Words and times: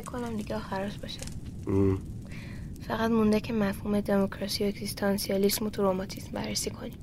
فکر 0.00 0.10
کنم 0.10 0.36
دیگه 0.36 0.56
آخرش 0.56 0.98
باشه. 0.98 1.20
ام. 1.66 1.98
فقط 2.88 3.10
مونده 3.10 3.40
که 3.40 3.52
مفهوم 3.52 4.00
دموکراسی 4.00 4.64
و 4.64 4.66
اگزیستانسیالیسم 4.66 5.64
رو 5.64 5.70
تو 5.70 5.82
روماتیسم 5.82 6.30
بررسی 6.32 6.70
کنیم. 6.70 6.98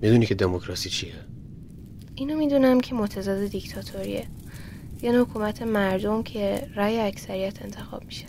می‌دونی 0.00 0.26
که 0.26 0.34
دموکراسی 0.34 0.90
چیه؟ 0.90 1.14
اینو 2.14 2.36
می‌دونم 2.36 2.80
که 2.80 2.94
متضاد 2.94 3.46
دیکتاتوریه. 3.46 4.26
یه 5.02 5.20
حکومت 5.20 5.62
مردم 5.62 6.22
که 6.22 6.68
رأی 6.74 7.00
اکثریت 7.00 7.62
انتخاب 7.62 8.04
میشه. 8.04 8.26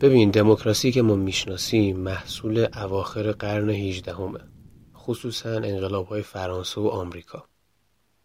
ببین 0.00 0.30
دموکراسی 0.30 0.92
که 0.92 1.02
ما 1.02 1.16
می‌شناسیم 1.16 1.96
محصول 1.96 2.66
اواخر 2.74 3.32
قرن 3.32 3.70
18 3.70 4.14
همه. 4.14 4.38
خصوصا 4.96 5.50
انقلاب 5.50 6.06
های 6.06 6.22
فرانسه 6.22 6.80
و 6.80 6.86
آمریکا. 6.86 7.44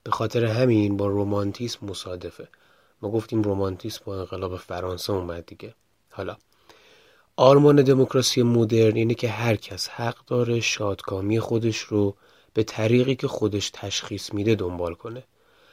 به 0.03 0.12
خاطر 0.12 0.45
همین 0.45 0.98
با 0.98 1.07
رومانتیسم 1.07 1.88
مصادفه. 1.88 2.48
ما 3.01 3.09
گفتیم 3.09 3.41
رومانتیسم 3.41 4.01
با 4.05 4.19
انقلاب 4.19 4.57
فرانسه 4.57 5.13
اومد 5.13 5.45
دیگه. 5.45 5.73
حالا. 6.09 6.37
آرمان 7.35 7.75
دموکراسی 7.75 8.43
مدرن 8.43 8.95
اینه 8.95 9.13
که 9.13 9.29
هر 9.29 9.55
کس 9.55 9.89
حق 9.89 10.25
داره 10.25 10.59
شادکامی 10.59 11.39
خودش 11.39 11.77
رو 11.77 12.15
به 12.53 12.63
طریقی 12.63 13.15
که 13.15 13.27
خودش 13.27 13.70
تشخیص 13.73 14.33
میده 14.33 14.55
دنبال 14.55 14.93
کنه. 14.93 15.23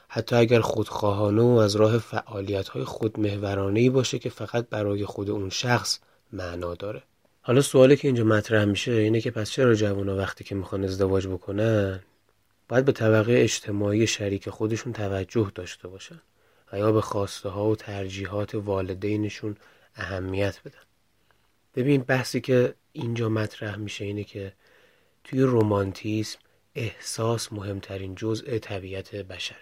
حتی 0.08 0.36
اگر 0.36 0.60
خودخواهانه 0.60 1.42
و 1.42 1.56
از 1.56 1.76
راه 1.76 1.98
فعالیت 1.98 2.68
های 2.68 2.84
خودمهورانه 2.84 3.80
ای 3.80 3.90
باشه 3.90 4.18
که 4.18 4.30
فقط 4.30 4.68
برای 4.68 5.04
خود 5.04 5.30
اون 5.30 5.50
شخص 5.50 5.98
معنا 6.32 6.74
داره. 6.74 7.02
حالا 7.42 7.60
سوالی 7.60 7.96
که 7.96 8.08
اینجا 8.08 8.24
مطرح 8.24 8.64
میشه 8.64 8.92
اینه 8.92 9.20
که 9.20 9.30
پس 9.30 9.50
چرا 9.50 9.74
جوونا 9.74 10.16
وقتی 10.16 10.44
که 10.44 10.54
می‌خوان 10.54 10.84
ازدواج 10.84 11.26
بکنن 11.26 12.00
باید 12.68 12.84
به 12.84 12.92
طبقه 12.92 13.32
اجتماعی 13.32 14.06
شریک 14.06 14.50
خودشون 14.50 14.92
توجه 14.92 15.52
داشته 15.54 15.88
باشن؟ 15.88 16.20
یا 16.78 16.92
به 16.92 17.00
خواسته 17.00 17.48
ها 17.48 17.64
و 17.64 17.76
ترجیحات 17.76 18.54
والدینشون 18.54 19.56
اهمیت 19.94 20.60
بدن. 20.64 20.78
ببین 21.74 22.02
بحثی 22.02 22.40
که 22.40 22.74
اینجا 22.92 23.28
مطرح 23.28 23.76
میشه 23.76 24.04
اینه 24.04 24.24
که 24.24 24.52
توی 25.24 25.42
رومانتیسم 25.42 26.38
احساس 26.74 27.52
مهمترین 27.52 28.14
جزء 28.14 28.58
طبیعت 28.58 29.14
بشره. 29.14 29.56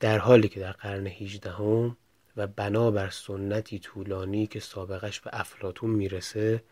در 0.00 0.18
حالی 0.18 0.48
که 0.48 0.60
در 0.60 0.72
قرن 0.72 1.06
18 1.06 1.50
هم 1.52 1.96
و 2.36 2.46
بنابر 2.46 3.10
سنتی 3.10 3.78
طولانی 3.78 4.46
که 4.46 4.60
سابقش 4.60 5.20
به 5.20 5.30
افلاتون 5.32 5.90
می‌رسه 5.90 6.62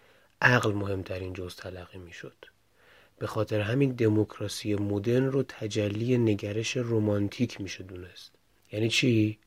عقل 0.41 0.73
مهمترین 0.73 1.33
جز 1.33 1.57
تلقی 1.57 1.99
می‌شد. 1.99 2.45
به 3.19 3.27
خاطر 3.27 3.61
همین 3.61 3.93
دموکراسی 3.93 4.75
مدرن 4.75 5.27
رو 5.27 5.43
تجلی 5.43 6.19
نگرش 6.19 6.77
رومانتیک 6.77 7.61
میشه 7.61 7.85
دونست. 7.85 8.33
یعنی 8.73 8.89
چی؟ 8.89 9.39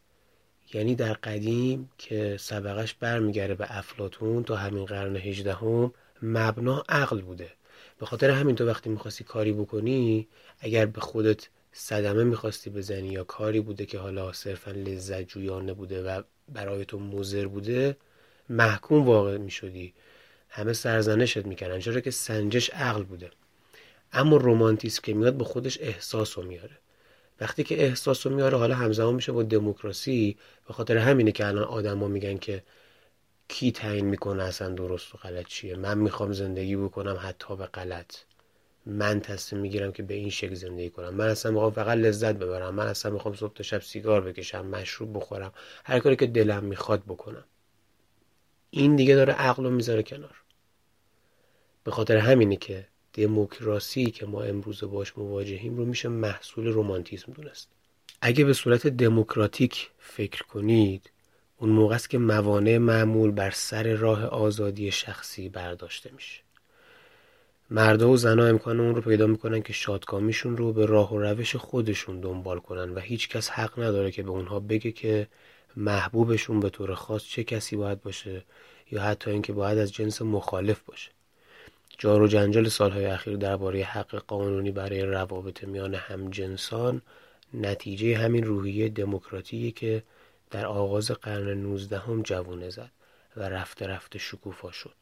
یعنی 0.74 0.96
در 0.96 1.14
قدیم 1.14 1.90
که 1.98 2.38
سبقش 2.40 2.94
برمیگرده 2.94 3.56
به 3.56 3.78
افلاتون 3.78 4.44
تا 4.44 4.56
همین 4.56 4.86
قرن 4.86 5.16
18 5.16 5.54
هم 5.54 5.94
مبنا 6.22 6.84
عقل 6.90 7.22
بوده. 7.22 7.52
به 8.00 8.06
خاطر 8.06 8.30
همین 8.30 8.56
تو 8.56 8.68
وقتی 8.68 8.90
می‌خواستی 8.90 9.24
کاری 9.24 9.52
بکنی 9.52 10.28
اگر 10.60 10.86
به 10.86 11.02
خودت 11.02 11.50
صدمه 11.72 12.24
می‌خواستی 12.24 12.70
بزنی 12.70 13.08
یا 13.08 13.24
کاری 13.24 13.60
بوده 13.62 13.86
که 13.86 14.00
حالا 14.00 14.34
صرفا 14.34 14.72
لذت 14.72 15.22
جویانه 15.22 15.74
بوده 15.74 16.04
و 16.04 16.22
برای 16.50 16.86
تو 16.86 17.00
مزر 17.00 17.48
بوده 17.48 17.98
محکوم 18.50 19.06
واقع 19.06 19.38
می‌شدی. 19.38 19.94
همه 20.50 20.74
سرزنشت 20.74 21.46
می‌کنن 21.46 21.80
چرا 21.80 22.00
که 22.00 22.12
سنجش 22.12 22.70
عقل 22.70 23.04
بوده. 23.04 23.30
اما 24.14 24.38
رومانتیسم 24.38 25.02
که 25.04 25.14
میاد 25.14 25.34
به 25.34 25.44
خودش 25.44 25.78
احساس 25.82 26.38
رو 26.38 26.46
میاره. 26.46 26.78
وقتی 27.40 27.64
که 27.64 27.84
احساس 27.84 28.28
رو 28.28 28.36
میاره 28.36 28.58
حالا 28.58 28.76
همزمان 28.76 29.16
میشه 29.16 29.32
با 29.32 29.44
دموکراسی. 29.44 30.38
به 30.68 30.74
خاطر 30.74 30.98
همینه 30.98 31.32
که 31.32 31.48
الان 31.48 31.64
آدما 31.64 32.08
میگن 32.08 32.38
که 32.38 32.64
کی 33.48 33.72
تعیین 33.72 34.06
می‌کنه 34.06 34.44
اصلا 34.44 34.70
درست 34.70 35.16
و 35.16 35.18
غلط 35.18 35.46
چیه. 35.48 35.76
من 35.76 35.98
می‌خوام 35.98 36.34
زندگی 36.34 36.76
بکنم 36.76 37.18
حتی 37.22 37.56
به 37.56 37.66
غلط. 37.66 38.16
من 38.86 39.20
تصمیم 39.20 39.62
می‌گیرم 39.62 39.92
که 39.92 40.04
به 40.04 40.14
این 40.14 40.30
شکل 40.30 40.54
زندگی 40.54 40.90
کنم. 40.90 41.14
من 41.14 41.28
اصلا 41.28 41.52
می‌خوام 41.52 41.72
فقط 41.72 41.98
لذت 41.98 42.36
ببرم. 42.36 42.76
من 42.76 42.88
اصلا 42.88 43.12
می‌خوام 43.12 43.36
صبح 43.36 43.54
تا 43.54 43.64
شب 43.64 43.82
سیگار 43.82 44.22
بکشم 44.22 44.66
مشروب 44.66 45.18
بخورم. 45.18 45.54
هر 45.84 46.00
کاری 46.00 46.16
که 46.16 46.28
دلم 46.28 46.64
می‌خواد 46.64 47.04
بکنم. 47.04 47.44
این 48.70 48.96
دیگه 48.96 49.16
داره 49.16 49.34
عقل 49.34 49.64
رو 49.64 49.70
می‌ذاره 49.70 50.04
کنار. 50.04 50.42
به 51.84 51.92
خاطر 51.92 52.18
همینه 52.18 52.56
که 52.56 52.88
دموکراسی 53.16 54.06
که 54.06 54.26
ما 54.26 54.44
امروز 54.44 54.84
باش 54.84 55.18
مواجهیم 55.18 55.78
رو 55.78 55.86
میشه 55.86 56.10
محصول 56.10 56.68
رومانتیسم 56.68 57.32
دونست. 57.32 57.70
اگه 58.22 58.46
به 58.46 58.54
صورت 58.54 58.88
دموکراتیک 58.88 59.90
فکر 60.00 60.44
کنید 60.44 61.12
اون 61.58 61.70
موقع 61.70 61.96
است 61.96 62.10
که 62.10 62.18
موانع 62.18 62.78
معمول 62.78 63.32
بر 63.32 63.52
سر 63.52 63.94
راه 63.94 64.26
آزادی 64.26 64.92
شخصی 64.92 65.50
برداشته 65.50 66.12
میشه. 66.16 66.42
مردا 67.70 68.10
و 68.10 68.18
زنها 68.18 68.46
امکان 68.46 68.80
اون 68.80 68.96
رو 68.96 69.02
پیدا 69.02 69.28
می‌کنن 69.28 69.62
که 69.62 69.74
شادکامیشون 69.74 70.58
رو 70.58 70.74
به 70.74 70.86
راه 70.86 71.14
و 71.14 71.20
روش 71.20 71.56
خودشون 71.56 72.20
دنبال 72.20 72.60
کنن 72.60 72.90
و 72.90 73.00
هیچ 73.00 73.30
کس 73.30 73.50
حق 73.50 73.80
نداره 73.80 74.12
که 74.12 74.24
به 74.24 74.30
اونها 74.30 74.60
بگه 74.60 74.92
که 74.92 75.28
محبوبشون 75.76 76.60
به 76.60 76.70
طور 76.70 76.96
خاص 76.96 77.24
چه 77.24 77.44
کسی 77.44 77.76
باید 77.76 78.02
باشه 78.02 78.44
یا 78.92 79.02
حتی 79.02 79.32
اینکه 79.32 79.54
باید 79.54 79.78
از 79.78 79.94
جنس 79.94 80.22
مخالف 80.22 80.80
باشه. 80.80 81.15
جار 81.98 82.22
و 82.22 82.28
جنجال 82.28 82.70
سالهای 82.70 83.06
اخیر 83.06 83.38
درباره 83.38 83.84
حق 83.84 84.16
قانونی 84.16 84.72
برای 84.72 85.02
روابط 85.02 85.64
میان 85.64 85.96
همجنسان 85.96 87.02
نتیجه 87.54 88.18
همین 88.18 88.44
روحیه 88.44 88.90
دموکراتی 88.90 89.72
که 89.72 90.04
در 90.52 90.66
آغاز 90.66 91.12
قرن 91.12 91.48
19 91.48 91.98
هم 92.00 92.22
جوونه 92.22 92.70
زد 92.70 92.92
و 93.38 93.50
رفته 93.50 93.88
رفته 93.88 94.20
شکوفا 94.20 94.72
شد. 94.72 94.96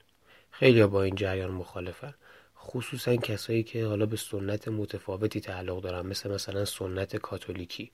خیلی 0.51 0.85
با 0.85 1.03
این 1.03 1.15
جریان 1.15 1.51
مخالفن 1.51 2.13
خصوصا 2.57 3.15
کسایی 3.15 3.63
که 3.63 3.85
حالا 3.85 4.05
به 4.05 4.17
سنت 4.17 4.67
متفاوتی 4.67 5.39
تعلق 5.39 5.81
دارن 5.81 6.05
مثل 6.05 6.31
مثلا 6.31 6.65
سنت 6.65 7.15
کاتولیکی. 7.15 7.91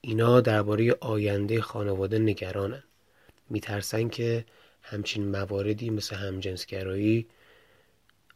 اینا 0.00 0.40
درباره 0.40 0.96
آینده 1.00 1.60
خانواده 1.60 2.18
نگرانن. 2.18 2.82
میترسن 3.50 4.08
که 4.08 4.44
همچین 4.82 5.28
مواردی 5.28 5.90
مثل 5.90 6.16
همجنسگرایی 6.16 7.26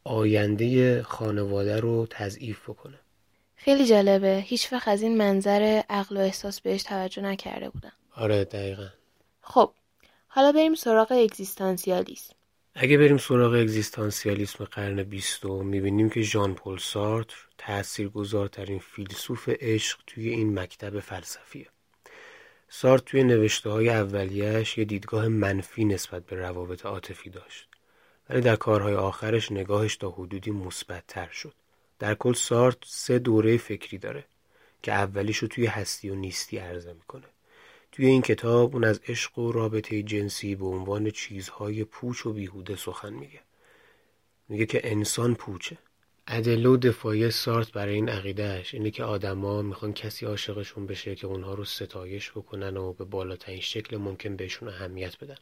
آینده 0.09 1.03
خانواده 1.03 1.81
رو 1.81 2.07
تضعیف 2.11 2.71
بکنه 2.71 2.99
خیلی 3.57 3.87
جالبه. 3.87 4.45
هیچ 4.47 4.73
وقت 4.73 4.89
از 4.89 5.03
این 5.03 5.17
منظر 5.17 5.83
عقل 5.91 6.17
و 6.17 6.21
احساس 6.21 6.61
بهش 6.61 6.83
توجه 6.83 7.23
نکرده 7.23 7.71
بودم. 7.71 7.93
آره 8.15 8.45
دقیقا. 8.45 8.89
خب 9.41 9.73
حالا 10.29 10.53
بریم 10.53 10.75
سراغ 10.75 11.13
اگزیستانسیالیسم. 11.13 12.35
اگه 12.75 12.99
بریم 12.99 13.19
سراغ 13.19 13.53
اگزیستانسیالیسم 13.53 14.65
قرن 14.65 15.03
بیستم 15.03 15.67
می‌بینیم 15.67 16.11
که 16.11 16.23
ژان 16.23 16.55
پل 16.55 16.79
سارتر 16.79 17.37
تاثیرگذارترین 17.59 18.79
فیلسوف 18.79 19.49
عشق 19.49 19.99
توی 20.07 20.29
این 20.29 20.59
مکتب 20.59 21.01
فلسفیه. 21.01 21.67
سارت 22.69 23.05
توی 23.05 23.23
نوشته 23.23 23.71
های 23.71 23.89
اولیش 23.89 24.79
یه 24.79 24.85
دیدگاه 24.85 25.29
منفی 25.29 25.85
نسبت 25.85 26.27
به 26.27 26.37
روابط 26.37 26.87
عاطفی 26.87 27.31
داشت. 27.31 27.68
ولی 28.31 28.41
در 28.41 28.57
کارهای 28.57 28.95
آخرش 28.95 29.53
نگاهش 29.53 29.97
تا 29.97 30.11
حدودی 30.11 30.51
مثبتتر 30.51 31.29
شد. 31.29 31.55
در 31.99 32.15
کل 32.15 32.33
سارت 32.33 32.77
سه 32.85 33.19
دوره 33.19 33.57
فکری 33.57 33.99
داره 33.99 34.25
که 34.83 34.93
اولیشو 34.93 35.47
توی 35.47 35.67
هستی 35.67 36.11
و 36.11 36.15
نیستی 36.15 36.59
عرضه 36.59 36.93
می‌کنه. 36.93 37.27
توی 37.93 38.07
این 38.07 38.23
کتاب 38.23 38.75
اون 38.75 38.85
از 38.85 39.01
عشق 39.09 39.39
و 39.39 39.53
رابطه 39.53 40.03
جنسی 40.03 40.55
به 40.55 40.67
عنوان 40.67 41.11
چیزهای 41.11 41.85
پوچ 41.85 42.27
و 42.27 42.33
بیهوده 42.33 42.77
سخن 42.77 43.13
میگه. 43.13 43.41
میگه 44.49 44.67
که 44.67 44.81
انسان 44.85 45.35
پوچه. 45.35 45.79
ادله 46.27 46.69
و 46.69 46.77
دفاعی 46.77 47.31
سارت 47.31 47.73
برای 47.73 47.95
این 47.95 48.09
عقیدهش 48.09 48.75
اینه 48.75 48.91
که 48.91 49.05
آدما 49.05 49.63
می‌خوان 49.63 49.93
کسی 49.93 50.27
عاشقشون 50.27 50.87
بشه 50.87 51.15
که 51.15 51.27
اونها 51.27 51.55
رو 51.55 51.65
ستایش 51.65 52.31
بکنن 52.31 52.77
و 52.77 52.93
به 52.93 53.05
بالاترین 53.05 53.61
شکل 53.61 53.97
ممکن 53.97 54.37
بهشون 54.37 54.69
اهمیت 54.69 55.19
بدن. 55.19 55.37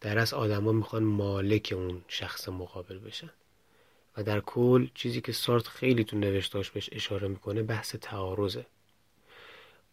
در 0.00 0.18
از 0.18 0.34
آدما 0.34 0.72
می‌خوان 0.72 1.04
مالک 1.04 1.72
اون 1.76 2.04
شخص 2.08 2.48
مقابل 2.48 2.98
بشن. 2.98 3.30
و 4.16 4.22
در 4.22 4.40
کل 4.40 4.86
چیزی 4.94 5.20
که 5.20 5.32
سارت 5.32 5.66
خیلی 5.68 6.04
تو 6.04 6.16
نوشتاش 6.16 6.70
بهش 6.70 6.88
اشاره 6.92 7.28
می‌کنه 7.28 7.62
بحث 7.62 7.96
تعارضه. 8.00 8.66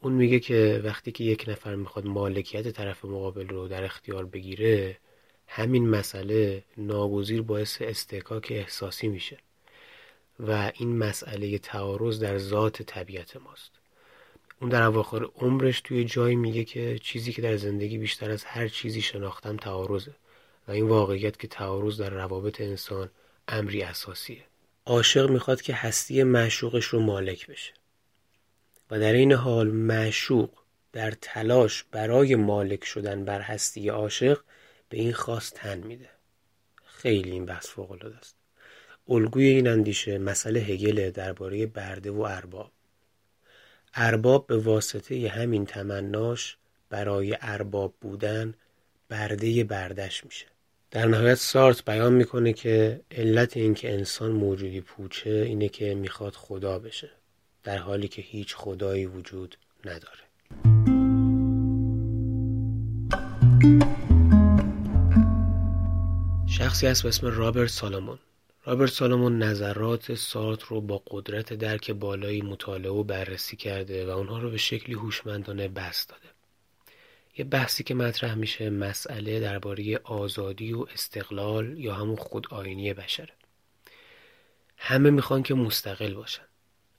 اون 0.02 0.14
میگه 0.14 0.40
که 0.40 0.82
وقتی 0.84 1.12
که 1.12 1.24
یک 1.24 1.46
نفر 1.48 1.76
می‌خواد 1.76 2.06
مالکیت 2.06 2.68
طرف 2.68 3.06
مقابل 3.06 3.48
رو 3.48 3.68
در 3.68 3.84
اختیار 3.84 4.26
بگیره 4.26 4.98
همین 5.48 5.90
مسئله 5.90 6.64
ناگزیر 6.78 7.42
باعث 7.42 7.82
استحکاک 7.82 8.48
احساسی 8.52 9.08
میشه. 9.08 9.38
و 10.40 10.72
این 10.76 10.98
مسئله 10.98 11.58
تعارض 11.58 12.20
در 12.20 12.38
ذات 12.38 12.82
طبیعت 12.82 13.38
ماست. 13.38 13.72
اون 14.62 14.70
در 14.70 14.82
اواخر 14.82 15.24
عمرش 15.24 15.82
توی 15.82 16.04
جایی 16.04 16.36
میگه 16.36 16.64
که 16.64 17.00
چیزی 17.00 17.34
که 17.34 17.42
در 17.42 17.58
زندگی 17.58 17.98
بیشتر 17.98 18.32
از 18.32 18.44
هر 18.44 18.68
چیزی 18.68 19.02
شناختم 19.02 19.58
تعارضه 19.58 20.16
و 20.68 20.72
این 20.72 20.88
واقعیت 20.88 21.40
که 21.40 21.48
تعارض 21.48 22.02
در 22.02 22.10
روابط 22.10 22.62
انسان 22.62 23.10
امری 23.48 23.82
اساسیه. 23.82 24.44
عاشق 24.86 25.30
می‌خواد 25.30 25.62
که 25.62 25.74
هستی 25.74 26.24
معشوقش 26.24 26.86
رو 26.86 27.00
مالک 27.00 27.48
بشه 27.48 27.74
و 28.92 29.00
در 29.00 29.14
این 29.14 29.34
حال 29.34 29.68
معشوق 29.68 30.50
در 30.94 31.12
تلاش 31.12 31.84
برای 31.92 32.36
مالک 32.36 32.86
شدن 32.86 33.26
بر 33.26 33.42
هستی 33.42 33.90
عاشق 33.90 34.42
به 34.90 34.98
این 34.98 35.14
خواست 35.14 35.54
تن 35.54 35.78
میده. 35.80 36.10
خیلی 36.86 37.32
این 37.32 37.46
بحث 37.46 37.68
فوق 37.68 38.06
است. 38.20 38.36
الگوی 39.10 39.46
این 39.46 39.68
اندیشه 39.68 40.18
مسئله 40.18 40.60
هگل 40.60 41.10
درباره 41.10 41.66
برده 41.66 42.12
و 42.12 42.22
ارباب. 42.22 42.72
ارباب 43.98 44.48
به 44.48 44.58
واسطه 44.58 45.30
همین 45.30 45.66
تمناش 45.66 46.58
برای 46.90 47.38
ارباب 47.42 47.94
بودن 48.02 48.54
برده 49.10 49.64
بردش 49.64 50.26
میشه. 50.26 50.46
در 50.92 51.06
نهایت 51.06 51.36
سارت 51.36 51.86
بیان 51.86 52.14
می‌کنه 52.14 52.54
که 52.54 53.02
علت 53.12 53.58
اینکه 53.58 53.94
انسان 53.94 54.32
موجودی 54.32 54.82
پوچه 54.82 55.30
اینه 55.30 55.70
که 55.70 55.96
می‌خواد 55.96 56.34
خدا 56.34 56.80
بشه 56.80 57.10
در 57.64 57.78
حالی 57.78 58.08
که 58.08 58.22
هیچ 58.22 58.56
خدایی 58.56 59.06
وجود 59.06 59.58
نداره. 59.86 60.26
شخصی 66.48 66.88
هست 66.88 67.04
به 67.04 67.10
اسم 67.10 67.28
رابرت 67.28 67.70
سالمون 67.70 68.20
رابرت 68.68 68.90
سالمون 68.90 69.44
نظرات 69.44 70.16
سارت 70.16 70.64
رو 70.64 70.82
با 70.82 71.04
قدرت 71.08 71.54
درک 71.54 71.92
بالایی 71.92 72.42
مطالعه 72.42 72.92
و 72.92 73.04
بررسی 73.04 73.56
کرده 73.56 74.06
و 74.06 74.10
اونها 74.10 74.40
رو 74.40 74.50
به 74.50 74.58
شکلی 74.58 74.96
هوشمندانه 74.96 75.68
بست 75.68 76.10
داده. 76.10 76.28
یه 77.38 77.46
بحثی 77.46 77.84
که 77.84 77.94
مطرح 77.94 78.36
میشه 78.36 78.70
مسئله 78.70 79.40
درباره 79.40 80.00
آزادی 80.04 80.74
و 80.74 80.86
استقلال 80.94 81.80
یا 81.80 81.96
همون 81.96 82.16
خود 82.16 82.48
آینی 82.54 82.94
بشره 82.94 83.34
همه 84.78 85.10
می‌خوان 85.10 85.44
که 85.44 85.54
مستقل 85.54 86.14
باشن 86.14 86.46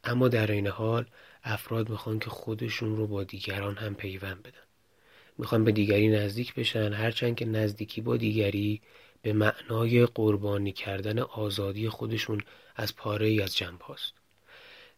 اما 0.05 0.29
در 0.29 0.51
این 0.51 0.67
حال 0.67 1.07
افراد 1.45 1.89
می‌خوان 1.89 2.19
که 2.19 2.31
خودشون 2.31 2.97
رو 2.97 3.07
با 3.07 3.25
دیگران 3.25 3.77
هم 3.77 3.95
پیوند 3.95 4.43
بدن. 4.43 4.66
می‌خوان 5.39 5.65
به 5.65 5.73
دیگری 5.73 6.09
نزدیک 6.09 6.55
بشن 6.55 6.93
هرچند 6.93 7.37
که 7.37 7.45
نزدیکی 7.45 8.01
با 8.01 8.17
دیگری 8.17 8.81
به 9.23 9.33
معنای 9.33 10.07
قربانی 10.07 10.73
کردن 10.73 11.19
آزادی 11.19 11.89
خودشون 11.89 12.43
از 12.77 12.97
پاره 12.97 13.27
ای 13.27 13.43
از 13.43 13.57
جنب 13.57 13.81
هاست. 13.81 14.15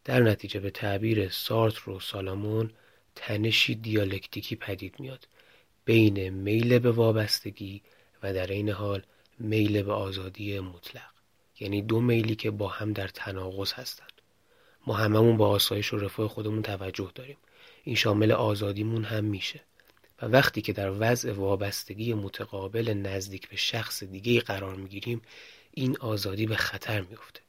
در 0.04 0.20
نتیجه 0.20 0.60
به 0.60 0.70
تعبیر 0.70 1.28
سارتر 1.28 1.90
و 1.90 2.00
سالامون 2.00 2.70
تنشی 3.14 3.74
دیالکتیکی 3.74 4.56
پدید 4.56 5.00
میاد. 5.00 5.28
بین 5.84 6.30
میل 6.30 6.78
به 6.78 6.90
وابستگی 6.90 7.82
و 8.22 8.34
در 8.34 8.46
این 8.46 8.68
حال 8.68 9.02
میل 9.38 9.82
به 9.82 9.92
آزادی 9.92 10.60
مطلق. 10.60 11.10
یعنی 11.60 11.82
دو 11.82 12.00
میلی 12.00 12.34
که 12.34 12.50
با 12.50 12.68
هم 12.68 12.92
در 12.92 13.08
تناقض 13.08 13.72
هستند 13.72 14.12
ما 14.86 14.94
هممون 14.94 15.36
با 15.36 15.48
آسایش 15.48 15.92
و 15.92 15.96
رفاه 15.96 16.28
خودمون 16.28 16.62
توجه 16.62 17.10
داریم. 17.14 17.36
این 17.84 17.96
شامل 17.96 18.32
آزادیمون 18.32 19.04
هم 19.04 19.24
میشه. 19.24 19.60
و 20.22 20.26
وقتی 20.26 20.62
که 20.62 20.72
در 20.72 20.92
وضع 20.98 21.32
وابستگی 21.32 22.14
متقابل 22.14 22.88
نزدیک 22.88 23.48
به 23.48 23.56
شخص 23.56 24.04
دیگه 24.04 24.40
قرار 24.40 24.74
می‌گیریم 24.74 25.22
این 25.70 25.96
آزادی 25.96 26.46
به 26.46 26.56
خطر 26.56 27.00
میفته 27.00 27.40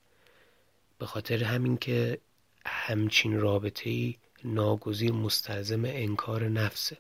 به 1.00 1.06
خاطر 1.06 1.44
همین 1.44 1.78
که 1.78 2.20
همچین 2.66 3.40
رابطه 3.40 4.16
ناگزیر 4.44 5.12
مستلزم 5.12 5.86
انکار 5.86 6.48
نفسه 6.48 6.98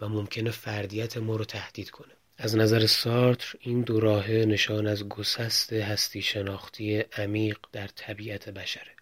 و 0.00 0.08
ممکنه 0.08 0.50
فردیت 0.50 1.16
ما 1.16 1.36
رو 1.36 1.44
تهدید 1.44 1.90
کنه. 1.90 2.12
از 2.38 2.56
نظر 2.56 2.86
سارتر 2.86 3.54
این 3.60 3.82
دو 3.82 4.00
راه 4.00 4.30
نشان 4.30 4.86
از 4.86 5.08
گسست 5.08 5.72
هستی 5.72 6.22
شناختی 6.22 6.98
عمیق 6.98 7.58
در 7.72 7.86
طبیعت 7.86 8.48
بشره 8.48 8.92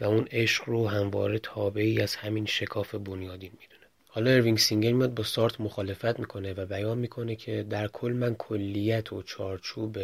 و 0.00 0.04
اون 0.04 0.28
عشق 0.30 0.68
رو 0.68 0.88
همواره 0.88 1.38
تابعی 1.38 2.00
از 2.00 2.16
همین 2.16 2.46
شکاف 2.46 2.94
بنیادین 2.94 3.52
می‌دونه. 3.60 3.85
حالا 4.16 4.30
اروینگ 4.30 4.58
سینگر 4.58 4.92
میاد 4.92 5.14
با 5.14 5.22
سارتر 5.22 5.60
مخالفت 5.60 6.18
می‌کنه 6.20 6.52
و 6.52 6.66
بیان 6.66 6.98
می‌کنه 6.98 7.36
که 7.36 7.62
در 7.70 7.88
کل 7.88 8.12
من 8.12 8.34
کلیت 8.34 9.12
و 9.12 9.22
چارچوب 9.22 9.98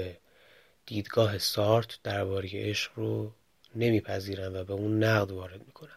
دیدگاه 0.87 1.39
سارت 1.39 1.99
درباره 2.03 2.49
عشق 2.53 2.91
رو 2.97 3.33
نمیپذیرم 3.77 4.55
و 4.55 4.65
به 4.65 4.73
اون 4.73 5.05
نقد 5.05 5.31
وارد 5.31 5.67
می‌کنم. 5.67 5.97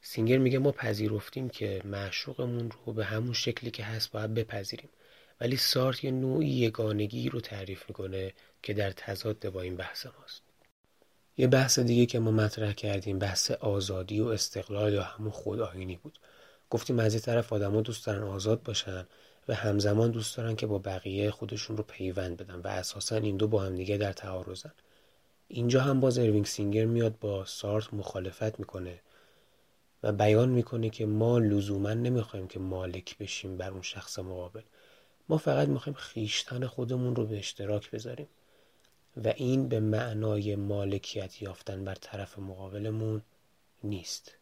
سینگر 0.00 0.38
میگه 0.38 0.58
ما 0.58 0.72
پذیرفتیم 0.72 1.48
که 1.48 1.82
معشوقمون 1.84 2.72
رو 2.86 2.92
به 2.92 3.04
همون 3.04 3.32
شکلی 3.32 3.70
که 3.70 3.84
هست 3.84 4.12
باید 4.12 4.34
بپذیریم. 4.34 4.88
ولی 5.40 5.56
سارت 5.56 6.04
یه 6.04 6.10
نوعی 6.10 6.48
یگانگی 6.48 7.28
رو 7.28 7.40
تعریف 7.40 7.84
می‌کنه 7.88 8.32
که 8.62 8.74
در 8.74 8.90
تضاد 8.90 9.48
با 9.48 9.62
این 9.62 9.76
بحث 9.76 10.06
ماست. 10.06 10.42
یه 11.38 11.46
بحث 11.46 11.78
دیگه 11.78 12.06
که 12.06 12.18
ما 12.18 12.30
مطرح 12.30 12.72
کردیم 12.72 13.18
بحث 13.18 13.50
آزادی 13.50 14.20
و 14.20 14.26
استقلال 14.26 14.92
یا 14.92 15.02
همون 15.02 15.30
خودآینی 15.30 15.96
بود. 15.96 16.18
گفتیم 16.72 16.98
از 16.98 17.14
این 17.14 17.22
طرف 17.22 17.52
آدما 17.52 17.80
دوست 17.80 18.06
دارن 18.06 18.22
آزاد 18.22 18.62
باشن 18.62 19.06
و 19.48 19.54
همزمان 19.54 20.10
دوست 20.10 20.36
دارن 20.36 20.56
که 20.56 20.66
با 20.66 20.78
بقیه 20.78 21.30
خودشون 21.30 21.76
رو 21.76 21.82
پیوند 21.82 22.36
بدن 22.36 22.54
و 22.54 22.68
اساسا 22.68 23.16
این 23.16 23.36
دو 23.36 23.48
با 23.48 23.62
هم 23.62 23.76
دیگه 23.76 23.96
در 23.96 24.12
تعارضن. 24.12 24.72
اینجا 25.48 25.80
هم 25.82 26.00
باز 26.00 26.18
اروینگ 26.18 26.46
سینگر 26.46 26.84
میاد 26.84 27.18
با 27.18 27.44
سارتر 27.44 27.94
مخالفت 27.94 28.58
می‌کنه 28.58 29.00
و 30.02 30.12
بیان 30.12 30.48
می‌کنه 30.48 30.90
که 30.90 31.06
ما 31.06 31.38
لزوما 31.38 31.94
نمی‌خوایم 31.94 32.48
که 32.48 32.58
مالک 32.58 33.18
بشیم 33.18 33.56
بر 33.56 33.70
اون 33.70 33.82
شخص 33.82 34.18
مقابل. 34.18 34.62
ما 35.28 35.38
فقط 35.38 35.68
می‌خوایم 35.68 35.96
خویشتن 35.96 36.66
خودمون 36.66 37.16
رو 37.16 37.26
به 37.26 37.38
اشتراک 37.38 37.90
بذاریم 37.90 38.28
و 39.24 39.28
این 39.28 39.68
به 39.68 39.80
معنای 39.80 40.56
مالکیت 40.56 41.42
یافتن 41.42 41.84
بر 41.84 41.94
طرف 41.94 42.38
مقابلمون 42.38 43.22
نیست. 43.84 44.41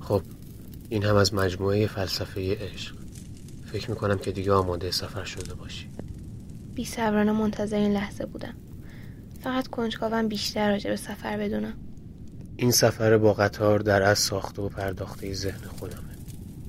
خب 0.00 0.22
این 0.88 1.04
هم 1.04 1.16
از 1.16 1.34
مجموعه 1.34 1.86
فلسفه 1.86 2.56
عشق. 2.60 2.96
فکر 3.64 3.90
می‌کنم 3.90 4.18
که 4.18 4.32
دیگه 4.32 4.52
آماده 4.52 4.90
سفر 4.90 5.24
شده 5.24 5.54
باشی. 5.54 5.90
بی 6.74 6.84
صبرانه 6.84 7.32
منتظر 7.32 7.76
این 7.76 7.92
لحظه 7.92 8.26
بودم. 8.26 8.54
فقط 9.40 9.68
کنجکاوم 9.68 10.28
بیشتر 10.28 10.70
راجع 10.70 10.90
به 10.90 10.96
سفر 10.96 11.36
بدونم. 11.36 11.74
این 12.56 12.70
سفر 12.70 13.18
با 13.18 13.32
قطار 13.32 13.78
در 13.78 14.02
از 14.02 14.18
ساخته 14.18 14.62
و 14.62 14.68
پرداخته 14.68 15.34
ذهن 15.34 15.68
خودمه. 15.78 16.16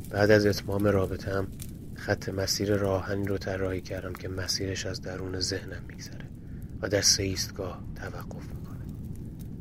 بعد 0.10 0.32
از 0.32 0.46
اتمام 0.46 0.88
رابطم 0.88 1.48
خط 1.96 2.30
مسیر 2.30 2.76
راهنی 2.76 3.26
رو 3.26 3.38
طراحی 3.38 3.82
کردم 3.82 4.14
که 4.14 4.28
مسیرش 4.28 4.86
از 4.86 5.02
درون 5.02 5.40
ذهنم 5.40 5.82
میگذره. 5.88 6.37
و 6.82 6.90
در 6.90 7.02
سه 7.02 7.24
ایستگاه 7.24 7.84
توقف 7.96 8.44
می‌کنه. 8.56 8.86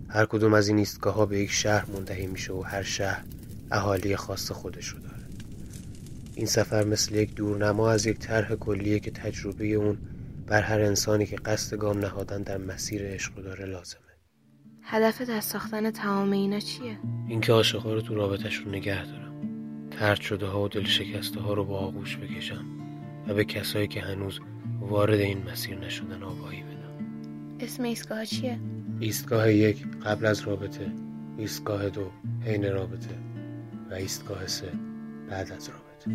هر 0.09 0.27
کدوم 0.27 0.55
از 0.55 0.69
این 0.69 0.79
ایستگاه 0.79 1.15
ها 1.15 1.27
به 1.27 1.39
یک 1.39 1.51
شهر 1.51 1.91
منتهی 1.91 2.27
میشه 2.27 2.53
و 2.53 2.63
هر 2.63 2.83
شهر 2.83 3.25
اهالی 3.71 4.17
خاص 4.17 4.51
خودش 4.51 4.89
رو 4.89 4.99
داره. 4.99 5.27
این 6.35 6.47
سفر 6.47 6.85
مثل 6.85 7.15
یک 7.15 7.35
دورنما 7.35 7.91
از 7.91 8.07
یک 8.07 8.19
طرح 8.19 8.55
کلیه 8.55 9.01
که 9.01 9.11
تجربه 9.11 9.67
اون 9.67 9.99
بر 10.47 10.63
هر 10.63 10.81
انسانی 10.81 11.27
که 11.27 11.37
قصد 11.37 11.77
گام 11.77 11.99
نهادن 11.99 12.43
در 12.43 12.59
مسیر 12.59 13.03
عشق 13.03 13.37
رو 13.37 13.43
داره 13.43 13.65
لازمه. 13.65 14.01
هدفت 14.83 15.31
از 15.31 15.45
ساختن 15.45 15.91
تمام 15.91 16.31
اینا 16.33 16.61
چیه؟ 16.61 16.99
اینکه 17.29 17.53
عاشقا 17.53 17.95
رو 17.95 18.01
تو 18.01 18.15
رابطش 18.15 18.57
رو 18.57 18.71
نگه 18.71 19.05
دارم. 19.05 19.33
ترد 19.91 20.21
شده 20.21 20.47
ها 20.47 20.63
و 20.63 20.69
دل 20.69 20.85
شکسته 20.85 21.41
ها 21.41 21.55
رو 21.55 21.65
با 21.65 21.79
آغوش 21.79 22.17
بکشم 22.17 22.65
و 23.29 23.35
به 23.35 23.45
کسایی 23.45 23.89
که 23.89 24.01
هنوز 24.01 24.41
وارد 24.81 25.21
این 25.21 25.43
مسیر 25.51 25.79
نشدن 25.79 26.23
آگاهی 26.23 26.63
بدم. 26.63 26.76
اسم 27.61 27.83
ایستگاه 27.83 28.25
چیه؟ 28.25 28.59
ایستگاه 29.01 29.53
یک 29.53 29.87
قبل 30.05 30.27
از 30.27 30.41
رابطه 30.41 30.93
ایستگاه 31.39 31.89
دو 31.89 32.11
حین 32.45 32.73
رابطه 32.73 33.19
و 33.91 33.95
ایستگاه 33.95 34.47
سه 34.47 34.73
بعد 35.31 35.53
از 35.53 35.69
رابطه 35.69 36.11